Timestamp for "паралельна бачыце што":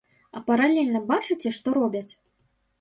0.47-1.77